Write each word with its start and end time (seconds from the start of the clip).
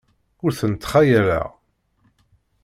Ur 0.45 0.51
tent-ttxayaleɣ. 0.59 1.47